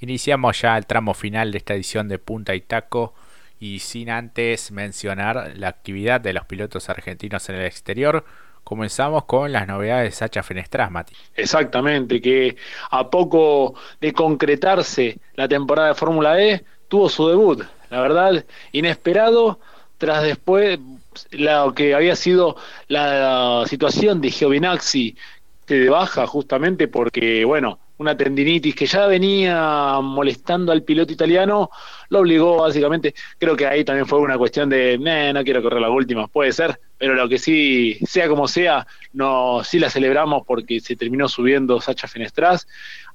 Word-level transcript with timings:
Iniciamos 0.00 0.62
ya 0.62 0.78
el 0.78 0.86
tramo 0.86 1.12
final 1.12 1.52
de 1.52 1.58
esta 1.58 1.74
edición 1.74 2.08
de 2.08 2.18
Punta 2.18 2.54
y 2.54 2.62
Taco 2.62 3.14
y 3.58 3.80
sin 3.80 4.08
antes 4.08 4.70
mencionar 4.70 5.52
la 5.56 5.68
actividad 5.68 6.22
de 6.22 6.32
los 6.32 6.46
pilotos 6.46 6.88
argentinos 6.88 7.46
en 7.50 7.56
el 7.56 7.66
exterior. 7.66 8.24
Comenzamos 8.64 9.26
con 9.26 9.52
las 9.52 9.68
novedades 9.68 10.04
de 10.04 10.16
Sacha 10.16 10.42
Fenestras, 10.42 10.90
Mati. 10.90 11.14
Exactamente, 11.34 12.20
que 12.20 12.56
a 12.90 13.10
poco 13.10 13.74
de 14.00 14.14
concretarse 14.14 15.18
la 15.34 15.46
temporada 15.46 15.88
de 15.88 15.94
Fórmula 15.94 16.42
E, 16.42 16.64
tuvo 16.88 17.10
su 17.10 17.28
debut. 17.28 17.62
La 17.90 18.00
verdad, 18.00 18.44
inesperado, 18.72 19.60
tras 19.98 20.22
después 20.22 20.78
lo 21.32 21.74
que 21.74 21.94
había 21.94 22.16
sido 22.16 22.56
la 22.88 23.64
situación 23.66 24.22
de 24.22 24.30
Giovinazzi 24.30 25.16
de 25.66 25.88
baja 25.88 26.26
justamente 26.26 26.88
porque, 26.88 27.44
bueno, 27.44 27.78
una 28.00 28.16
tendinitis 28.16 28.74
que 28.74 28.86
ya 28.86 29.06
venía 29.06 30.00
molestando 30.02 30.72
al 30.72 30.82
piloto 30.82 31.12
italiano, 31.12 31.68
lo 32.08 32.20
obligó 32.20 32.56
básicamente, 32.56 33.14
creo 33.36 33.54
que 33.54 33.66
ahí 33.66 33.84
también 33.84 34.06
fue 34.06 34.20
una 34.20 34.38
cuestión 34.38 34.70
de, 34.70 34.96
no 34.98 35.44
quiero 35.44 35.62
correr 35.62 35.82
las 35.82 35.90
últimas, 35.90 36.30
puede 36.30 36.50
ser, 36.52 36.80
pero 36.96 37.14
lo 37.14 37.28
que 37.28 37.38
sí, 37.38 37.98
sea 38.06 38.26
como 38.26 38.48
sea, 38.48 38.86
no, 39.12 39.62
sí 39.64 39.78
la 39.78 39.90
celebramos 39.90 40.44
porque 40.46 40.80
se 40.80 40.96
terminó 40.96 41.28
subiendo 41.28 41.78
Sacha 41.78 42.08
Fenestras, 42.08 42.66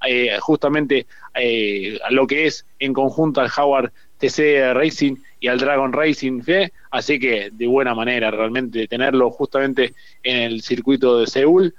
eh, 0.07 0.37
justamente 0.39 1.07
eh, 1.33 1.97
a 2.03 2.11
lo 2.11 2.27
que 2.27 2.45
es 2.45 2.67
en 2.77 2.93
conjunto 2.93 3.41
al 3.41 3.49
Howard 3.57 3.91
TC 4.19 4.71
Racing 4.73 5.15
y 5.39 5.47
al 5.47 5.57
Dragon 5.57 5.93
Racing 5.93 6.41
Fe, 6.41 6.71
así 6.91 7.19
que 7.19 7.49
de 7.51 7.65
buena 7.65 7.95
manera 7.95 8.29
realmente 8.29 8.87
tenerlo 8.87 9.31
justamente 9.31 9.95
en 10.21 10.43
el 10.43 10.61
circuito 10.61 11.19
de 11.19 11.25
Seúl 11.25 11.73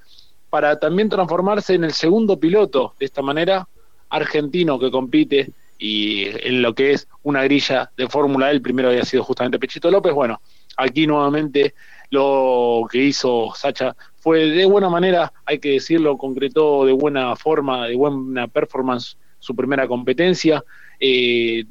para 0.56 0.78
también 0.78 1.10
transformarse 1.10 1.74
en 1.74 1.84
el 1.84 1.92
segundo 1.92 2.40
piloto 2.40 2.94
de 2.98 3.04
esta 3.04 3.20
manera 3.20 3.68
argentino 4.08 4.78
que 4.78 4.90
compite 4.90 5.50
y 5.78 6.28
en 6.28 6.62
lo 6.62 6.74
que 6.74 6.92
es 6.92 7.08
una 7.24 7.44
grilla 7.44 7.90
de 7.94 8.08
Fórmula 8.08 8.48
E, 8.48 8.52
el 8.52 8.62
primero 8.62 8.88
había 8.88 9.04
sido 9.04 9.22
justamente 9.22 9.58
Pechito 9.58 9.90
López, 9.90 10.14
bueno, 10.14 10.40
aquí 10.78 11.06
nuevamente 11.06 11.74
lo 12.08 12.88
que 12.90 13.04
hizo 13.04 13.52
Sacha 13.54 13.94
fue 14.16 14.46
de 14.46 14.64
buena 14.64 14.88
manera, 14.88 15.30
hay 15.44 15.58
que 15.58 15.72
decirlo, 15.72 16.16
concretó 16.16 16.86
de 16.86 16.92
buena 16.92 17.36
forma, 17.36 17.88
de 17.88 17.96
buena 17.96 18.48
performance 18.48 19.18
su 19.38 19.54
primera 19.54 19.86
competencia, 19.86 20.64
eh, 20.98 21.66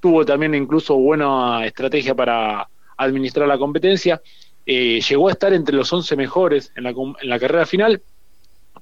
tuvo 0.00 0.26
también 0.26 0.56
incluso 0.56 0.96
buena 0.96 1.64
estrategia 1.64 2.16
para 2.16 2.68
administrar 2.96 3.46
la 3.46 3.58
competencia, 3.58 4.20
eh, 4.66 5.00
llegó 5.08 5.28
a 5.28 5.30
estar 5.30 5.52
entre 5.52 5.76
los 5.76 5.92
11 5.92 6.16
mejores 6.16 6.72
en 6.74 6.82
la, 6.82 6.90
en 6.90 7.28
la 7.28 7.38
carrera 7.38 7.64
final, 7.64 8.02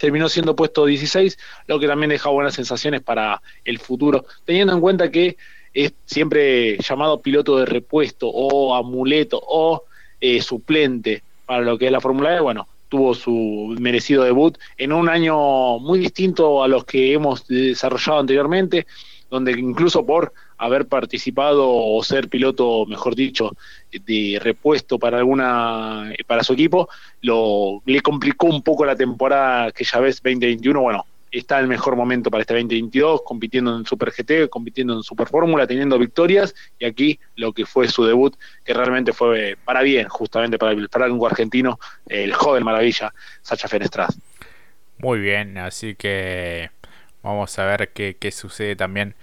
terminó 0.03 0.29
siendo 0.29 0.57
puesto 0.57 0.85
16, 0.85 1.39
lo 1.69 1.79
que 1.79 1.87
también 1.87 2.11
deja 2.11 2.29
buenas 2.29 2.55
sensaciones 2.55 3.03
para 3.03 3.41
el 3.65 3.79
futuro, 3.79 4.25
teniendo 4.45 4.73
en 4.73 4.81
cuenta 4.81 5.13
que 5.13 5.37
es 5.73 5.93
siempre 6.07 6.77
llamado 6.79 7.23
piloto 7.23 7.57
de 7.59 7.67
repuesto 7.67 8.29
o 8.29 8.75
amuleto 8.75 9.41
o 9.41 9.85
eh, 10.21 10.43
suplente 10.43 11.23
para 11.47 11.61
lo 11.61 11.79
que 11.79 11.87
es 11.87 11.93
la 11.93 12.01
Fórmula 12.01 12.37
E, 12.37 12.41
bueno, 12.41 12.67
tuvo 12.89 13.15
su 13.15 13.77
merecido 13.79 14.25
debut 14.25 14.59
en 14.77 14.93
un 14.93 15.09
año 15.09 15.79
muy 15.79 16.01
distinto 16.01 16.65
a 16.65 16.69
los 16.69 16.85
que 16.85 17.13
hemos 17.13 17.47
desarrollado 17.47 18.19
anteriormente, 18.19 18.89
donde 19.33 19.53
incluso 19.53 20.05
por 20.05 20.35
haber 20.59 20.87
participado 20.87 21.67
o 21.67 22.05
ser 22.05 22.29
piloto, 22.29 22.85
mejor 22.85 23.15
dicho, 23.15 23.57
de 23.91 24.39
repuesto 24.41 24.99
para 24.99 25.17
alguna 25.17 26.13
para 26.27 26.45
su 26.45 26.53
equipo, 26.53 26.91
lo 27.23 27.81
le 27.87 28.03
complicó 28.03 28.47
un 28.47 28.63
poco 28.63 28.85
la 28.85 28.95
temporada 28.95 29.73
que 29.73 29.85
ya 29.85 30.01
ves 30.01 30.23
2021, 30.23 30.79
bueno, 30.83 31.07
está 31.31 31.59
el 31.59 31.67
mejor 31.67 31.97
momento 31.97 32.31
para 32.31 32.43
este 32.43 32.53
2022, 32.53 33.23
compitiendo 33.25 33.75
en 33.75 33.87
Super 33.87 34.13
GT, 34.13 34.51
compitiendo 34.51 34.93
en 34.93 35.03
Super 35.03 35.27
Fórmula, 35.27 35.67
teniendo 35.67 35.99
victorias, 35.99 36.55
y 36.79 36.85
aquí 36.85 37.19
lo 37.37 37.55
que 37.55 37.65
fue 37.65 37.89
su 37.89 38.05
debut, 38.05 38.37
que 38.67 38.75
realmente 38.75 39.15
fue 39.15 39.57
para 39.65 39.81
bien, 39.81 40.09
justamente 40.09 40.59
para 40.59 40.73
el 40.73 40.91
franco 40.91 41.27
argentino, 41.27 41.81
el 42.07 42.35
joven 42.35 42.65
maravilla, 42.65 43.15
Sacha 43.41 43.67
Fenestras. 43.67 44.15
Muy 44.99 45.21
bien, 45.21 45.57
así 45.57 45.95
que 45.95 46.71
vamos 47.23 47.59
a 47.59 47.65
ver 47.65 47.91
qué, 47.93 48.17
qué 48.19 48.31
sucede 48.31 48.77
también 48.77 49.15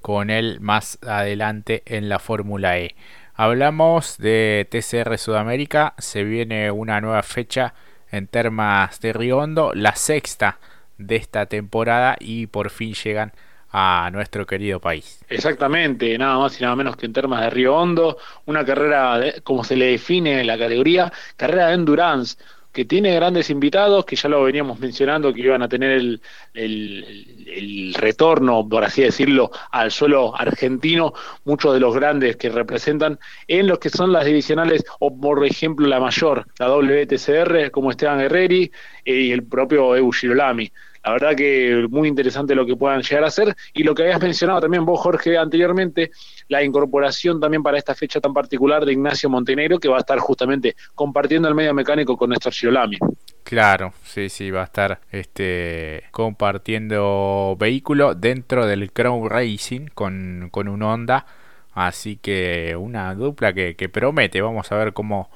con 0.00 0.30
él 0.30 0.58
más 0.60 0.98
adelante 1.02 1.82
en 1.86 2.08
la 2.08 2.18
Fórmula 2.18 2.78
E. 2.78 2.94
Hablamos 3.34 4.18
de 4.18 4.66
TCR 4.70 5.16
Sudamérica, 5.18 5.94
se 5.98 6.24
viene 6.24 6.70
una 6.70 7.00
nueva 7.00 7.22
fecha 7.22 7.74
en 8.10 8.26
Termas 8.26 9.00
de 9.00 9.12
Riondo, 9.12 9.72
la 9.74 9.94
sexta 9.94 10.58
de 10.98 11.16
esta 11.16 11.46
temporada 11.46 12.16
y 12.18 12.46
por 12.46 12.70
fin 12.70 12.94
llegan 12.94 13.32
a 13.70 14.08
nuestro 14.12 14.46
querido 14.46 14.80
país. 14.80 15.20
Exactamente, 15.28 16.16
nada 16.18 16.38
más 16.38 16.58
y 16.58 16.62
nada 16.62 16.74
menos 16.74 16.96
que 16.96 17.06
en 17.06 17.12
Termas 17.12 17.42
de 17.42 17.50
Río 17.50 17.76
Hondo, 17.76 18.16
una 18.46 18.64
carrera, 18.64 19.20
como 19.44 19.62
se 19.62 19.76
le 19.76 19.86
define 19.92 20.40
en 20.40 20.46
la 20.46 20.58
categoría, 20.58 21.12
carrera 21.36 21.68
de 21.68 21.74
endurance, 21.74 22.38
que 22.72 22.84
tiene 22.84 23.14
grandes 23.14 23.50
invitados, 23.50 24.04
que 24.04 24.16
ya 24.16 24.28
lo 24.28 24.42
veníamos 24.42 24.78
mencionando, 24.78 25.32
que 25.32 25.40
iban 25.40 25.62
a 25.62 25.68
tener 25.68 25.92
el, 25.92 26.20
el, 26.54 27.94
retorno, 27.94 28.68
por 28.68 28.84
así 28.84 29.02
decirlo, 29.02 29.50
al 29.70 29.90
suelo 29.90 30.36
argentino, 30.38 31.12
muchos 31.44 31.74
de 31.74 31.80
los 31.80 31.94
grandes 31.94 32.36
que 32.36 32.50
representan 32.50 33.18
en 33.46 33.66
los 33.66 33.78
que 33.78 33.88
son 33.90 34.12
las 34.12 34.24
divisionales, 34.24 34.84
o 35.00 35.18
por 35.18 35.44
ejemplo 35.44 35.86
la 35.86 35.98
mayor, 35.98 36.46
la 36.58 36.70
WTCR, 36.70 37.70
como 37.70 37.90
Esteban 37.90 38.18
Guerreri 38.18 38.70
eh, 39.04 39.12
y 39.12 39.32
el 39.32 39.44
propio 39.44 39.96
Ebu 39.96 40.12
Girolami. 40.12 40.70
La 41.04 41.12
verdad 41.12 41.36
que 41.36 41.86
muy 41.90 42.08
interesante 42.08 42.54
lo 42.54 42.66
que 42.66 42.76
puedan 42.76 43.02
llegar 43.02 43.24
a 43.24 43.28
hacer 43.28 43.54
y 43.72 43.82
lo 43.82 43.94
que 43.94 44.02
habías 44.02 44.20
mencionado 44.20 44.60
también 44.60 44.84
vos, 44.84 45.00
Jorge, 45.00 45.38
anteriormente, 45.38 46.10
la 46.48 46.62
incorporación 46.62 47.40
también 47.40 47.62
para 47.62 47.78
esta 47.78 47.94
fecha 47.94 48.20
tan 48.20 48.32
particular 48.32 48.84
de 48.84 48.92
Ignacio 48.92 49.30
Montenegro, 49.30 49.78
que 49.78 49.88
va 49.88 49.96
a 49.96 50.00
estar 50.00 50.18
justamente 50.18 50.76
compartiendo 50.94 51.48
el 51.48 51.54
medio 51.54 51.74
mecánico 51.74 52.16
con 52.16 52.30
Néstor 52.30 52.52
Girolami. 52.52 52.98
Claro, 53.44 53.94
sí, 54.04 54.28
sí, 54.28 54.50
va 54.50 54.60
a 54.60 54.64
estar 54.64 55.00
este, 55.10 56.04
compartiendo 56.10 57.56
vehículo 57.58 58.14
dentro 58.14 58.66
del 58.66 58.92
Crown 58.92 59.30
Racing 59.30 59.86
con, 59.94 60.48
con 60.50 60.68
un 60.68 60.82
Honda. 60.82 61.24
Así 61.72 62.16
que 62.16 62.76
una 62.78 63.14
dupla 63.14 63.52
que, 63.52 63.76
que 63.76 63.88
promete. 63.88 64.42
Vamos 64.42 64.70
a 64.70 64.76
ver 64.76 64.92
cómo, 64.92 65.30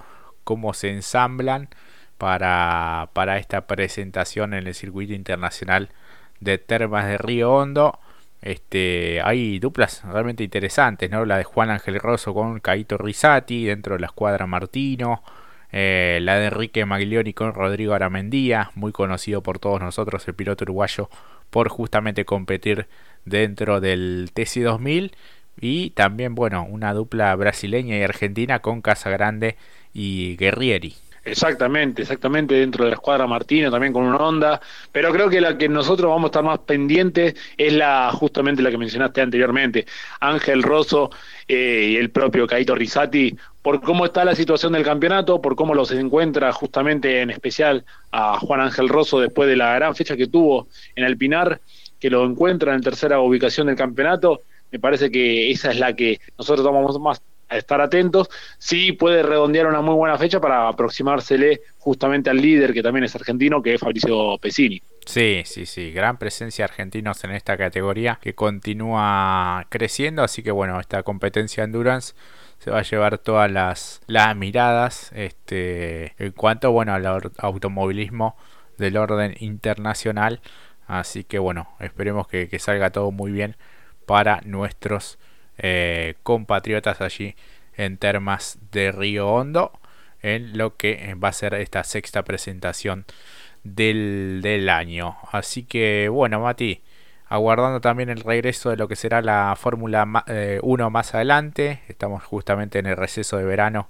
cómo 0.44 0.74
se 0.74 0.90
ensamblan 0.90 1.70
para, 2.22 3.08
para 3.14 3.38
esta 3.38 3.66
presentación 3.66 4.54
en 4.54 4.68
el 4.68 4.76
circuito 4.76 5.12
internacional 5.12 5.88
de 6.38 6.56
Termas 6.56 7.06
de 7.08 7.18
Río 7.18 7.52
Hondo. 7.52 7.98
Este, 8.42 9.20
hay 9.24 9.58
duplas 9.58 10.04
realmente 10.04 10.44
interesantes, 10.44 11.10
¿no? 11.10 11.24
La 11.24 11.38
de 11.38 11.42
Juan 11.42 11.70
Ángel 11.70 11.98
Rosso 11.98 12.32
con 12.32 12.60
Caito 12.60 12.96
Risati 12.96 13.64
dentro 13.64 13.96
de 13.96 14.02
la 14.02 14.06
escuadra 14.06 14.46
Martino. 14.46 15.24
Eh, 15.72 16.20
la 16.22 16.36
de 16.36 16.46
Enrique 16.46 16.86
Maglioni 16.86 17.32
con 17.32 17.54
Rodrigo 17.54 17.92
Aramendía, 17.92 18.70
muy 18.76 18.92
conocido 18.92 19.42
por 19.42 19.58
todos 19.58 19.80
nosotros, 19.80 20.28
el 20.28 20.34
piloto 20.34 20.62
uruguayo, 20.62 21.10
por 21.50 21.70
justamente 21.70 22.24
competir 22.24 22.86
dentro 23.24 23.80
del 23.80 24.30
TC2000. 24.32 25.10
Y 25.60 25.90
también, 25.90 26.36
bueno, 26.36 26.64
una 26.70 26.94
dupla 26.94 27.34
brasileña 27.34 27.96
y 27.96 28.02
argentina 28.04 28.60
con 28.60 28.80
Casagrande 28.80 29.56
y 29.92 30.36
Guerrieri. 30.36 30.94
Exactamente, 31.24 32.02
exactamente, 32.02 32.54
dentro 32.56 32.84
de 32.84 32.90
la 32.90 32.96
escuadra 32.96 33.28
Martino, 33.28 33.70
también 33.70 33.92
con 33.92 34.02
una 34.04 34.16
onda, 34.16 34.60
pero 34.90 35.12
creo 35.12 35.30
que 35.30 35.40
la 35.40 35.56
que 35.56 35.68
nosotros 35.68 36.10
vamos 36.10 36.24
a 36.24 36.26
estar 36.30 36.42
más 36.42 36.58
pendientes 36.60 37.36
es 37.56 37.72
la 37.74 38.10
justamente 38.12 38.60
la 38.60 38.72
que 38.72 38.78
mencionaste 38.78 39.20
anteriormente, 39.20 39.86
Ángel 40.18 40.64
Rosso 40.64 41.10
eh, 41.46 41.90
y 41.92 41.96
el 41.96 42.10
propio 42.10 42.48
Caito 42.48 42.74
Risati, 42.74 43.36
por 43.62 43.80
cómo 43.82 44.04
está 44.04 44.24
la 44.24 44.34
situación 44.34 44.72
del 44.72 44.82
campeonato, 44.82 45.40
por 45.40 45.54
cómo 45.54 45.74
los 45.74 45.92
encuentra 45.92 46.52
justamente 46.52 47.20
en 47.20 47.30
especial 47.30 47.84
a 48.10 48.40
Juan 48.40 48.60
Ángel 48.60 48.88
Rosso 48.88 49.20
después 49.20 49.48
de 49.48 49.54
la 49.54 49.74
gran 49.74 49.94
fecha 49.94 50.16
que 50.16 50.26
tuvo 50.26 50.66
en 50.96 51.04
el 51.04 51.16
Pinar, 51.16 51.60
que 52.00 52.10
lo 52.10 52.24
encuentra 52.24 52.74
en 52.74 52.80
tercera 52.80 53.20
ubicación 53.20 53.68
del 53.68 53.76
campeonato, 53.76 54.42
me 54.72 54.80
parece 54.80 55.08
que 55.10 55.52
esa 55.52 55.70
es 55.70 55.78
la 55.78 55.94
que 55.94 56.18
nosotros 56.36 56.66
tomamos 56.66 56.98
más 56.98 57.22
estar 57.56 57.80
atentos. 57.80 58.28
Sí 58.58 58.92
puede 58.92 59.22
redondear 59.22 59.66
una 59.66 59.80
muy 59.80 59.94
buena 59.94 60.18
fecha 60.18 60.40
para 60.40 60.68
aproximársele 60.68 61.62
justamente 61.78 62.30
al 62.30 62.36
líder, 62.36 62.72
que 62.72 62.82
también 62.82 63.04
es 63.04 63.14
argentino, 63.14 63.62
que 63.62 63.74
es 63.74 63.80
Fabricio 63.80 64.38
Pesini. 64.38 64.82
Sí, 65.06 65.42
sí, 65.44 65.66
sí, 65.66 65.90
gran 65.90 66.16
presencia 66.16 66.64
de 66.64 66.72
argentinos 66.72 67.24
en 67.24 67.32
esta 67.32 67.56
categoría 67.56 68.18
que 68.22 68.34
continúa 68.34 69.66
creciendo, 69.68 70.22
así 70.22 70.42
que 70.42 70.52
bueno, 70.52 70.78
esta 70.78 71.02
competencia 71.02 71.64
Endurance 71.64 72.14
se 72.60 72.70
va 72.70 72.78
a 72.78 72.82
llevar 72.82 73.18
todas 73.18 73.50
las, 73.50 74.00
las 74.06 74.36
miradas 74.36 75.10
este, 75.14 76.14
en 76.22 76.30
cuanto 76.32 76.70
bueno 76.70 76.94
al 76.94 77.04
automovilismo 77.38 78.36
del 78.78 78.96
orden 78.96 79.34
internacional. 79.40 80.40
Así 80.86 81.24
que 81.24 81.40
bueno, 81.40 81.74
esperemos 81.80 82.28
que 82.28 82.58
salga 82.60 82.90
todo 82.90 83.10
muy 83.10 83.32
bien 83.32 83.56
para 84.06 84.40
nuestros 84.44 85.18
eh, 85.62 86.16
compatriotas 86.22 87.00
allí 87.00 87.36
en 87.76 87.96
Termas 87.96 88.58
de 88.72 88.92
Río 88.92 89.28
Hondo 89.28 89.72
en 90.20 90.58
lo 90.58 90.76
que 90.76 91.14
va 91.14 91.28
a 91.28 91.32
ser 91.32 91.54
esta 91.54 91.84
sexta 91.84 92.24
presentación 92.24 93.06
del, 93.64 94.40
del 94.42 94.68
año. 94.68 95.16
Así 95.30 95.64
que 95.64 96.08
bueno, 96.08 96.40
Mati, 96.40 96.82
aguardando 97.28 97.80
también 97.80 98.10
el 98.10 98.20
regreso 98.20 98.70
de 98.70 98.76
lo 98.76 98.88
que 98.88 98.96
será 98.96 99.22
la 99.22 99.54
Fórmula 99.56 100.04
1 100.04 100.86
eh, 100.86 100.90
más 100.90 101.14
adelante. 101.14 101.82
Estamos 101.88 102.24
justamente 102.24 102.78
en 102.78 102.86
el 102.86 102.96
receso 102.96 103.38
de 103.38 103.44
verano 103.44 103.88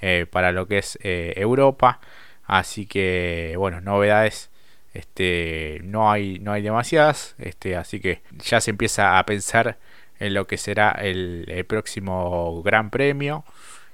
eh, 0.00 0.26
para 0.30 0.52
lo 0.52 0.66
que 0.66 0.78
es 0.78 0.98
Europa. 1.02 2.00
Así 2.44 2.86
que, 2.86 3.54
bueno, 3.58 3.80
novedades 3.80 4.50
este, 4.94 5.80
no, 5.84 6.10
hay, 6.10 6.38
no 6.40 6.52
hay 6.52 6.62
demasiadas. 6.62 7.34
Este, 7.38 7.76
así 7.76 8.00
que 8.00 8.22
ya 8.44 8.60
se 8.60 8.70
empieza 8.70 9.18
a 9.18 9.26
pensar 9.26 9.78
en 10.20 10.34
lo 10.34 10.46
que 10.46 10.56
será 10.56 10.92
el, 10.92 11.44
el 11.48 11.64
próximo 11.64 12.62
Gran 12.62 12.90
Premio. 12.90 13.44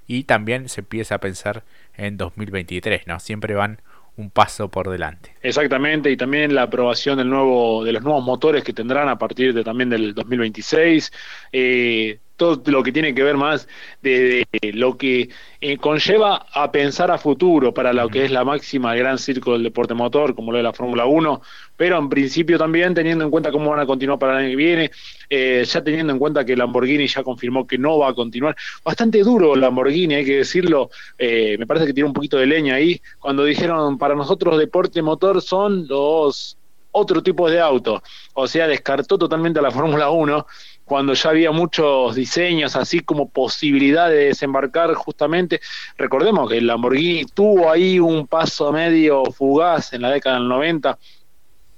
Y 0.06 0.24
también 0.24 0.68
se 0.68 0.82
empieza 0.82 1.16
a 1.16 1.18
pensar 1.18 1.64
en 1.96 2.16
2023, 2.16 3.06
¿no? 3.06 3.18
Siempre 3.18 3.54
van 3.54 3.80
un 4.16 4.30
paso 4.30 4.68
por 4.68 4.90
delante. 4.90 5.34
Exactamente, 5.42 6.10
y 6.10 6.16
también 6.16 6.54
la 6.54 6.62
aprobación 6.62 7.18
del 7.18 7.28
nuevo, 7.28 7.84
de 7.84 7.92
los 7.92 8.02
nuevos 8.02 8.24
motores 8.24 8.64
que 8.64 8.72
tendrán 8.72 9.08
a 9.08 9.18
partir 9.18 9.52
de 9.52 9.62
también 9.62 9.90
del 9.90 10.14
2026. 10.14 11.12
Eh, 11.52 12.18
todo 12.36 12.62
lo 12.66 12.82
que 12.82 12.92
tiene 12.92 13.14
que 13.14 13.22
ver 13.22 13.36
más 13.36 13.66
de, 14.02 14.46
lo 14.74 14.96
que 14.96 15.30
eh, 15.60 15.76
conlleva 15.78 16.46
a 16.52 16.70
pensar 16.70 17.10
a 17.10 17.18
futuro 17.18 17.72
para 17.72 17.92
lo 17.92 18.08
que 18.08 18.24
es 18.24 18.30
la 18.30 18.44
máxima 18.44 18.94
gran 18.94 19.18
circo 19.18 19.52
del 19.52 19.62
deporte 19.62 19.94
motor, 19.94 20.34
como 20.34 20.52
lo 20.52 20.58
de 20.58 20.64
la 20.64 20.72
Fórmula 20.72 21.06
1, 21.06 21.40
pero 21.76 21.98
en 21.98 22.08
principio 22.08 22.58
también 22.58 22.94
teniendo 22.94 23.24
en 23.24 23.30
cuenta 23.30 23.50
cómo 23.50 23.70
van 23.70 23.80
a 23.80 23.86
continuar 23.86 24.18
para 24.18 24.32
el 24.34 24.38
año 24.44 24.50
que 24.50 24.56
viene, 24.56 24.90
eh, 25.30 25.64
ya 25.66 25.82
teniendo 25.82 26.12
en 26.12 26.18
cuenta 26.18 26.44
que 26.44 26.56
Lamborghini 26.56 27.06
ya 27.06 27.22
confirmó 27.22 27.66
que 27.66 27.78
no 27.78 27.98
va 27.98 28.10
a 28.10 28.14
continuar. 28.14 28.54
Bastante 28.84 29.22
duro 29.22 29.56
Lamborghini, 29.56 30.14
hay 30.14 30.24
que 30.24 30.36
decirlo, 30.38 30.90
eh, 31.18 31.56
me 31.58 31.66
parece 31.66 31.86
que 31.86 31.94
tiene 31.94 32.08
un 32.08 32.14
poquito 32.14 32.36
de 32.36 32.46
leña 32.46 32.74
ahí, 32.74 33.00
cuando 33.18 33.44
dijeron 33.44 33.98
para 33.98 34.14
nosotros 34.14 34.58
deporte 34.58 35.02
motor 35.02 35.40
son 35.40 35.86
los 35.88 36.58
otro 36.98 37.22
tipo 37.22 37.50
de 37.50 37.60
autos, 37.60 38.00
o 38.34 38.46
sea, 38.46 38.66
descartó 38.66 39.18
totalmente 39.18 39.58
a 39.58 39.62
la 39.62 39.70
Fórmula 39.70 40.10
1 40.10 40.46
cuando 40.84 41.14
ya 41.14 41.30
había 41.30 41.50
muchos 41.50 42.14
diseños, 42.14 42.76
así 42.76 43.00
como 43.00 43.28
posibilidad 43.28 44.08
de 44.08 44.26
desembarcar 44.26 44.94
justamente. 44.94 45.60
Recordemos 45.98 46.48
que 46.48 46.58
el 46.58 46.66
Lamborghini 46.66 47.24
tuvo 47.24 47.70
ahí 47.70 47.98
un 47.98 48.26
paso 48.26 48.72
medio 48.72 49.24
fugaz 49.26 49.92
en 49.92 50.02
la 50.02 50.10
década 50.10 50.36
del 50.36 50.48
90. 50.48 50.98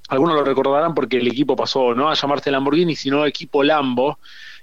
Algunos 0.08 0.34
lo 0.34 0.44
recordarán 0.44 0.94
porque 0.94 1.18
el 1.18 1.28
equipo 1.28 1.54
pasó 1.56 1.94
no 1.94 2.10
a 2.10 2.14
llamarse 2.14 2.50
Lamborghini, 2.50 2.96
sino 2.96 3.26
equipo 3.26 3.62
Lambo 3.62 4.18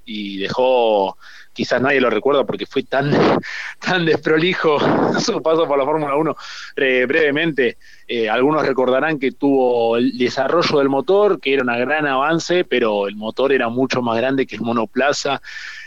y 0.05 0.37
dejó 0.37 1.17
quizás 1.55 1.81
nadie 1.81 2.01
lo 2.01 2.09
recuerda 2.09 2.43
porque 2.43 2.67
fue 2.67 2.83
tan, 2.83 3.09
tan 3.79 4.05
desprolijo 4.05 4.77
su 5.19 5.41
paso 5.41 5.65
por 5.67 5.79
la 5.79 5.85
Fórmula 5.85 6.15
1 6.15 6.35
eh, 6.75 7.05
brevemente. 7.07 7.77
Eh, 8.07 8.29
algunos 8.29 8.67
recordarán 8.67 9.17
que 9.17 9.31
tuvo 9.31 9.97
el 9.97 10.15
desarrollo 10.17 10.77
del 10.77 10.89
motor, 10.89 11.39
que 11.39 11.53
era 11.53 11.63
un 11.63 11.79
gran 11.79 12.05
avance, 12.05 12.65
pero 12.65 13.07
el 13.07 13.15
motor 13.15 13.53
era 13.53 13.69
mucho 13.69 14.01
más 14.01 14.17
grande 14.17 14.45
que 14.45 14.57
el 14.57 14.61
monoplaza. 14.61 15.41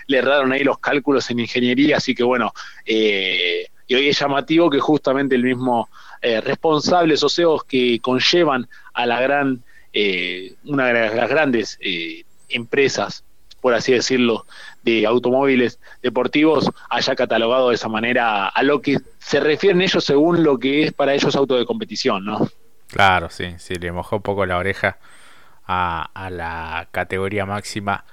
Le 0.07 0.19
erraron 0.19 0.53
ahí 0.53 0.65
los 0.65 0.79
cálculos 0.79 1.31
en 1.31 1.41
ingeniería, 1.41 1.99
así 1.99 2.15
que 2.15 2.25
bueno, 2.25 2.53
eh, 2.87 3.67
y 3.89 3.97
hoy 3.97 4.09
es 4.11 4.21
llamativo 4.21 4.71
que 4.71 4.79
justamente 4.79 5.35
el 5.35 5.43
mismo 5.43 5.89
responsable, 6.23 7.15
o 7.21 7.29
CEOs 7.29 7.65
que 7.65 7.99
conllevan 8.01 8.69
a 8.95 9.07
la 9.07 9.21
gran, 9.21 9.63
una 10.65 10.87
de 10.87 11.17
las 11.17 11.29
grandes 11.29 11.79
empresas 12.49 13.25
por 13.61 13.75
así 13.75 13.93
decirlo, 13.93 14.47
de 14.85 15.05
automóviles 15.05 15.81
deportivos 16.01 16.71
haya 16.91 17.17
catalogado 17.17 17.71
de 17.71 17.75
esa 17.75 17.89
manera 17.89 18.47
a 18.47 18.63
lo 18.63 18.81
que 18.81 18.99
se 19.19 19.41
refieren 19.41 19.83
ellos 19.83 20.05
según 20.05 20.45
lo 20.45 20.59
que 20.59 20.85
es 20.85 20.93
para 20.93 21.13
ellos 21.13 21.35
auto 21.35 21.57
de 21.57 21.67
competición, 21.67 22.25
¿no? 22.25 22.49
Claro, 22.87 23.31
sí, 23.31 23.55
sí, 23.59 23.75
le 23.75 23.91
mojó 23.91 24.17
un 24.17 24.23
poco 24.23 24.47
la 24.47 24.59
oreja 24.59 24.99
a 25.67 26.31
la 26.31 26.89
categoría 26.93 27.47
máxima 27.47 28.05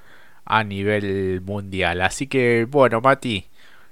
a 0.45 0.63
nivel 0.63 1.41
mundial. 1.41 2.01
Así 2.01 2.25
que, 2.25 2.65
bueno, 2.65 2.99
Mati, 2.99 3.45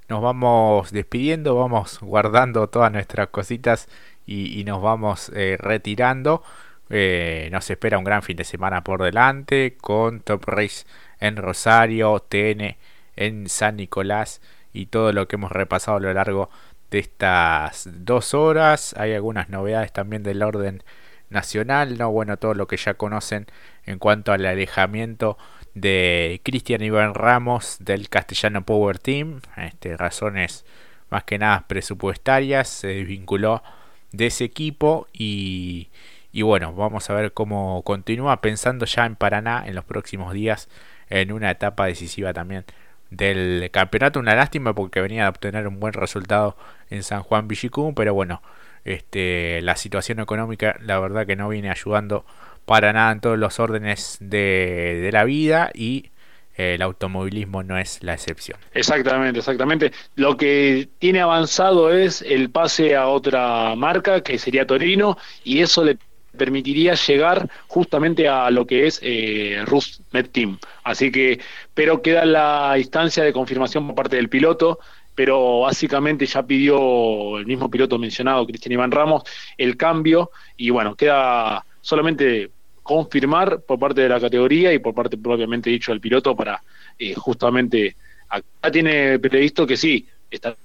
nos 0.10 0.22
vamos 0.22 0.92
despidiendo, 0.92 1.56
vamos 1.56 2.00
guardando 2.02 2.68
todas 2.70 2.92
nuestras 2.92 3.30
cositas 3.30 3.88
y, 4.26 4.64
nos 4.66 4.82
vamos 4.82 5.32
eh, 5.36 5.58
retirando. 5.60 6.44
Eh, 6.90 7.50
nos 7.52 7.70
espera 7.70 7.98
un 7.98 8.04
gran 8.04 8.22
fin 8.22 8.38
de 8.38 8.44
semana 8.44 8.84
por 8.84 9.02
delante 9.02 9.78
con 9.80 10.20
Top 10.20 10.44
Race 10.46 10.86
en 11.20 11.38
Rosario, 11.38 12.20
TN 12.20 12.78
en 13.16 13.50
San 13.50 13.78
Nicolás 13.78 14.42
y 14.74 14.88
todo 14.88 15.12
lo 15.14 15.28
que 15.28 15.38
hemos 15.38 15.52
repasado 15.52 15.98
a 15.98 16.02
lo 16.02 16.14
largo 16.14 16.50
de 16.92 17.00
estas 17.00 17.90
dos 17.92 18.34
horas. 18.34 18.94
Hay 18.98 19.14
algunas 19.14 19.50
novedades 19.50 19.94
también 19.94 20.24
del 20.24 20.44
orden 20.44 20.84
nacional, 21.30 21.98
no 21.98 22.12
bueno, 22.12 22.38
todo 22.38 22.54
lo 22.54 22.68
que 22.68 22.78
ya 22.78 22.94
conocen 22.94 23.48
en 23.86 24.00
cuanto 24.00 24.32
al 24.32 24.46
alejamiento 24.46 25.38
de 25.74 26.42
Cristian 26.44 26.84
Iván 26.84 27.14
Ramos 27.14 27.78
del 27.80 28.10
Castellano 28.10 28.64
Power 28.64 29.00
Team, 29.00 29.42
este, 29.58 29.98
razones 29.98 30.66
más 31.10 31.24
que 31.24 31.38
nada 31.38 31.66
presupuestarias, 31.68 32.70
se 32.70 32.88
desvinculó 32.88 33.64
de 34.12 34.28
ese 34.28 34.44
equipo 34.44 35.08
y, 35.14 35.90
y 36.32 36.42
bueno, 36.42 36.74
vamos 36.74 37.10
a 37.10 37.14
ver 37.14 37.34
cómo 37.34 37.82
continúa 37.84 38.42
pensando 38.42 38.86
ya 38.86 39.06
en 39.06 39.16
Paraná 39.16 39.64
en 39.66 39.76
los 39.76 39.86
próximos 39.86 40.34
días 40.34 40.70
en 41.10 41.32
una 41.32 41.52
etapa 41.52 41.86
decisiva 41.86 42.34
también 42.34 42.66
del 43.10 43.70
campeonato. 43.72 44.20
Una 44.20 44.36
lástima 44.36 44.74
porque 44.74 45.02
venía 45.02 45.24
de 45.24 45.30
obtener 45.30 45.68
un 45.68 45.80
buen 45.80 45.94
resultado 45.94 46.58
en 46.90 47.04
San 47.04 47.24
Juan 47.24 47.48
Villicum, 47.48 47.94
pero 47.94 48.14
bueno, 48.14 48.42
este, 48.86 49.62
la 49.62 49.76
situación 49.76 50.20
económica 50.20 50.76
la 50.82 51.00
verdad 51.00 51.26
que 51.26 51.36
no 51.36 51.50
viene 51.50 51.70
ayudando 51.70 52.26
para 52.66 52.94
nada 52.94 53.12
en 53.12 53.20
todos 53.20 53.38
los 53.38 53.60
órdenes 53.60 54.18
de, 54.20 55.10
la 55.12 55.24
vida 55.24 55.72
y 55.74 56.12
eh, 56.56 56.76
el 56.76 56.82
automovilismo 56.82 57.64
no 57.64 57.78
es 57.78 58.02
la 58.04 58.14
excepción. 58.14 58.58
Exactamente, 58.74 59.40
exactamente. 59.40 59.92
Lo 60.16 60.38
que 60.38 60.90
tiene 61.00 61.22
avanzado 61.22 61.92
es 61.94 62.22
el 62.22 62.50
pase 62.50 62.96
a 62.96 63.08
otra 63.08 63.76
marca, 63.76 64.22
que 64.22 64.38
sería 64.38 64.66
Torino, 64.66 65.18
y 65.44 65.62
eso 65.62 65.84
le 65.84 65.98
permitiría 66.38 66.96
llegar 66.96 67.48
justamente 67.68 68.28
a 68.28 68.50
lo 68.50 68.66
que 68.66 68.88
es 68.88 69.00
eh, 69.04 69.62
Rus 69.66 70.02
Med 70.12 70.30
Team. 70.30 70.58
Así 70.84 71.12
que, 71.12 71.40
pero 71.74 72.02
queda 72.02 72.26
la 72.26 72.76
instancia 72.78 73.24
de 73.24 73.34
confirmación 73.34 73.86
por 73.88 73.96
parte 73.96 74.16
del 74.16 74.30
piloto, 74.30 74.80
pero 75.16 75.62
básicamente 75.62 76.26
ya 76.26 76.44
pidió 76.44 77.38
el 77.38 77.46
mismo 77.46 77.70
piloto 77.70 78.00
mencionado, 78.00 78.48
Cristian 78.48 78.74
Iván 78.74 78.92
Ramos, 78.92 79.24
el 79.58 79.78
cambio 79.78 80.32
y 80.58 80.72
bueno, 80.72 80.96
queda 80.96 81.64
solamente 81.84 82.50
confirmar 82.82 83.62
por 83.62 83.78
parte 83.78 84.02
de 84.02 84.10
la 84.10 84.20
categoría 84.20 84.74
y 84.74 84.80
por 84.80 84.96
parte 84.96 85.18
propiamente 85.18 85.70
dicho 85.70 85.92
del 85.92 86.02
piloto 86.02 86.36
para 86.36 86.64
eh, 86.98 87.14
justamente 87.14 87.96
acá 88.30 88.72
tiene 88.72 89.20
previsto 89.20 89.68
que 89.68 89.78
sí, 89.78 90.08
está 90.32 90.56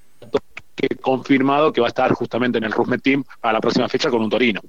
confirmado 1.03 1.73
que 1.73 1.81
va 1.81 1.89
a 1.89 1.89
estar 1.89 2.13
justamente 2.13 2.59
en 2.59 2.65
el 2.65 2.73
Rusmet 2.73 3.03
Team 3.03 3.25
para 3.41 3.55
la 3.55 3.61
próxima 3.61 3.89
fecha 3.89 4.11
con 4.11 4.23
un 4.23 4.31
Torino. 4.31 4.61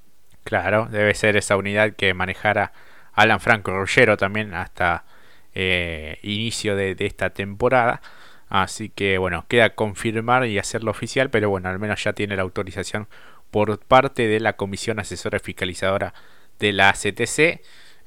Claro, 0.43 0.87
debe 0.91 1.13
ser 1.13 1.37
esa 1.37 1.55
unidad 1.55 1.93
que 1.93 2.13
manejara 2.13 2.73
Alan 3.13 3.39
Franco 3.39 3.71
Rollero 3.71 4.17
también 4.17 4.53
hasta 4.53 5.05
eh, 5.53 6.17
inicio 6.23 6.75
de, 6.75 6.95
esta 6.99 7.29
temporada. 7.29 8.01
Así 8.49 8.89
que 8.89 9.19
bueno, 9.19 9.45
queda 9.47 9.75
confirmar 9.75 10.47
y 10.47 10.57
hacerlo 10.57 10.89
oficial, 10.89 11.29
pero 11.29 11.49
bueno, 11.51 11.69
al 11.69 11.77
menos 11.77 12.03
ya 12.03 12.13
tiene 12.13 12.35
la 12.35 12.41
autorización 12.41 13.07
por 13.51 13.77
parte 13.79 14.27
de 14.27 14.39
la 14.39 14.53
Comisión 14.53 14.99
Asesora 14.99 15.39
Fiscalizadora 15.39 16.13
de 16.59 16.73
la 16.73 16.93
CTC. 16.93 17.61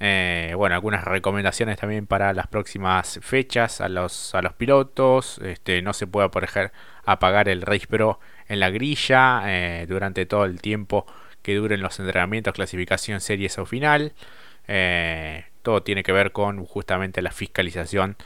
Eh, 0.04 0.54
bueno, 0.56 0.74
algunas 0.74 1.04
recomendaciones 1.04 1.78
también 1.78 2.06
para 2.06 2.32
las 2.32 2.48
próximas 2.48 3.20
fechas 3.22 3.80
a 3.80 3.88
los, 3.88 4.34
a 4.34 4.42
los 4.42 4.52
pilotos. 4.54 5.38
Este, 5.38 5.80
no 5.82 5.92
se 5.92 6.06
puede, 6.06 6.28
por 6.28 6.44
ejemplo, 6.44 6.72
apagar 7.04 7.48
el 7.48 7.62
Race 7.62 7.86
Pro 7.86 8.18
en 8.48 8.60
la 8.60 8.70
grilla 8.70 9.42
eh, 9.46 9.86
durante 9.88 10.26
todo 10.26 10.44
el 10.44 10.60
tiempo 10.60 11.06
que 11.42 11.54
duren 11.56 11.80
los 11.80 11.98
entrenamientos, 11.98 12.52
clasificación, 12.52 13.20
series 13.20 13.58
o 13.58 13.66
final. 13.66 14.12
Eh, 14.68 15.44
todo 15.62 15.82
tiene 15.82 16.02
que 16.02 16.12
ver 16.12 16.32
con 16.32 16.64
justamente 16.64 17.22
la 17.22 17.32
fiscalización 17.32 18.16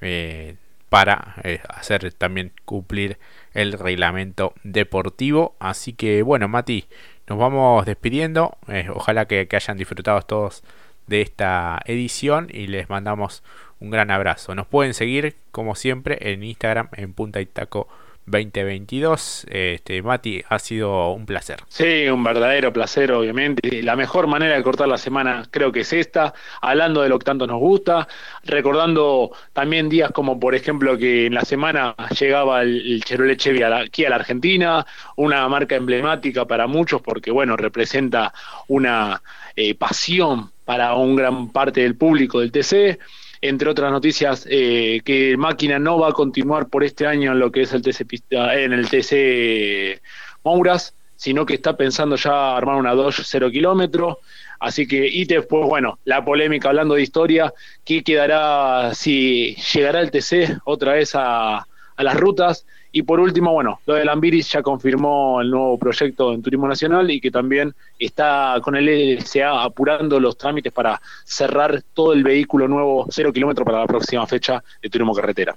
eh, 0.00 0.56
para 0.88 1.36
hacer 1.68 2.12
también 2.12 2.52
cumplir 2.64 3.18
el 3.54 3.72
reglamento 3.72 4.54
deportivo. 4.62 5.56
Así 5.58 5.94
que 5.94 6.22
bueno, 6.22 6.48
Mati, 6.48 6.86
nos 7.28 7.38
vamos 7.38 7.86
despidiendo. 7.86 8.56
ojalá 8.94 9.26
que, 9.26 9.48
que, 9.48 9.56
hayan 9.56 9.76
disfrutado 9.76 10.22
todos 10.22 10.62
de 11.06 11.22
esta 11.22 11.80
edición 11.84 12.48
y 12.50 12.66
les 12.66 12.88
mandamos 12.88 13.42
un 13.80 13.90
gran 13.90 14.10
abrazo. 14.10 14.54
Nos 14.54 14.66
pueden 14.66 14.94
seguir 14.94 15.36
como 15.50 15.74
siempre 15.74 16.18
en 16.32 16.42
Instagram 16.42 16.88
en 16.92 17.12
punta 17.12 17.40
y 17.40 17.46
taco 17.46 17.88
2022. 18.26 19.46
Este, 19.48 20.02
Mati, 20.02 20.42
ha 20.48 20.58
sido 20.58 21.12
un 21.12 21.26
placer. 21.26 21.60
Sí, 21.68 22.08
un 22.08 22.22
verdadero 22.22 22.72
placer, 22.72 23.12
obviamente. 23.12 23.82
La 23.82 23.96
mejor 23.96 24.26
manera 24.26 24.56
de 24.56 24.62
cortar 24.62 24.88
la 24.88 24.98
semana 24.98 25.46
creo 25.50 25.72
que 25.72 25.80
es 25.80 25.92
esta, 25.92 26.34
hablando 26.60 27.02
de 27.02 27.08
lo 27.08 27.18
que 27.18 27.24
tanto 27.24 27.46
nos 27.46 27.58
gusta, 27.58 28.08
recordando 28.44 29.32
también 29.52 29.88
días 29.88 30.10
como, 30.12 30.38
por 30.38 30.54
ejemplo, 30.54 30.96
que 30.96 31.26
en 31.26 31.34
la 31.34 31.44
semana 31.44 31.94
llegaba 32.18 32.62
el, 32.62 33.02
Chevrolet 33.04 33.38
Chevy 33.38 33.62
aquí 33.62 34.04
a 34.04 34.10
la 34.10 34.16
Argentina, 34.16 34.86
una 35.16 35.48
marca 35.48 35.76
emblemática 35.76 36.46
para 36.46 36.66
muchos 36.66 37.02
porque, 37.02 37.30
bueno, 37.30 37.56
representa 37.56 38.32
una 38.68 39.22
eh, 39.56 39.74
pasión 39.74 40.50
para 40.64 40.94
un 40.94 41.16
gran 41.16 41.50
parte 41.50 41.82
del 41.82 41.96
público 41.96 42.40
del 42.40 42.52
TC. 42.52 42.98
Entre 43.44 43.68
otras 43.68 43.90
noticias, 43.90 44.46
eh, 44.48 45.00
que 45.04 45.36
Máquina 45.36 45.78
no 45.80 45.98
va 45.98 46.10
a 46.10 46.12
continuar 46.12 46.68
por 46.68 46.84
este 46.84 47.06
año 47.06 47.32
en 47.32 47.40
lo 47.40 47.50
que 47.50 47.62
es 47.62 47.72
el 47.72 47.82
TC, 47.82 48.06
en 48.30 48.72
el 48.72 48.88
TC 48.88 50.00
Mouras, 50.44 50.94
sino 51.16 51.44
que 51.44 51.54
está 51.54 51.76
pensando 51.76 52.14
ya 52.14 52.56
armar 52.56 52.76
una 52.76 52.94
Dodge 52.94 53.22
0 53.24 53.50
kilómetro. 53.50 54.20
Así 54.60 54.86
que, 54.86 55.08
y 55.08 55.24
después, 55.24 55.66
bueno, 55.66 55.98
la 56.04 56.24
polémica 56.24 56.68
hablando 56.68 56.94
de 56.94 57.02
historia, 57.02 57.52
¿qué 57.84 58.04
quedará 58.04 58.94
si 58.94 59.56
llegará 59.74 60.00
el 60.00 60.12
TC 60.12 60.60
otra 60.64 60.92
vez 60.92 61.12
a, 61.14 61.66
a 62.02 62.04
las 62.04 62.20
rutas? 62.20 62.66
Y 62.92 63.02
por 63.02 63.20
último, 63.20 63.52
bueno, 63.52 63.80
lo 63.86 63.94
de 63.94 64.04
Lambiris 64.04 64.52
ya 64.52 64.62
confirmó 64.62 65.40
el 65.40 65.50
nuevo 65.50 65.78
proyecto 65.78 66.34
en 66.34 66.42
Turismo 66.42 66.68
Nacional 66.68 67.10
y 67.10 67.20
que 67.20 67.30
también 67.30 67.74
está 67.98 68.58
con 68.62 68.76
el 68.76 69.16
LSA 69.16 69.62
apurando 69.62 70.20
los 70.20 70.36
trámites 70.36 70.72
para 70.72 71.00
cerrar 71.24 71.82
todo 71.94 72.12
el 72.12 72.22
vehículo 72.22 72.68
nuevo 72.68 73.06
cero 73.08 73.32
kilómetro 73.32 73.64
para 73.64 73.80
la 73.80 73.86
próxima 73.86 74.26
fecha 74.26 74.62
de 74.82 74.90
Turismo 74.90 75.14
Carretera. 75.14 75.54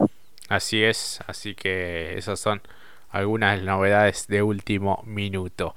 Así 0.47 0.81
es, 0.81 1.19
así 1.27 1.55
que 1.55 2.17
esas 2.17 2.39
son 2.39 2.61
algunas 3.09 3.61
novedades 3.61 4.27
de 4.27 4.41
último 4.41 5.03
minuto. 5.05 5.75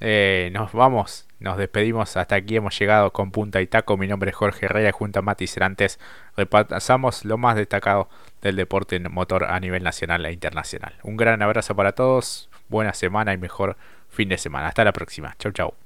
Eh, 0.00 0.50
nos 0.52 0.72
vamos, 0.72 1.25
nos 1.38 1.58
despedimos. 1.58 2.16
Hasta 2.16 2.36
aquí 2.36 2.56
hemos 2.56 2.78
llegado 2.78 3.12
con 3.12 3.30
Punta 3.30 3.60
y 3.60 3.66
Taco. 3.66 3.96
Mi 3.96 4.06
nombre 4.06 4.30
es 4.30 4.36
Jorge 4.36 4.66
Herrera 4.66 4.92
junto 4.92 5.18
a 5.18 5.22
Mati 5.22 5.46
Cerantes 5.46 5.98
repasamos 6.36 7.24
lo 7.24 7.38
más 7.38 7.56
destacado 7.56 8.08
del 8.42 8.56
deporte 8.56 8.98
motor 9.00 9.44
a 9.44 9.58
nivel 9.58 9.82
nacional 9.82 10.24
e 10.26 10.32
internacional. 10.32 10.94
Un 11.02 11.16
gran 11.16 11.42
abrazo 11.42 11.74
para 11.74 11.92
todos, 11.92 12.48
buena 12.68 12.92
semana 12.92 13.32
y 13.32 13.38
mejor 13.38 13.76
fin 14.08 14.28
de 14.28 14.38
semana. 14.38 14.68
Hasta 14.68 14.84
la 14.84 14.92
próxima. 14.92 15.34
Chau, 15.38 15.52
chau. 15.52 15.74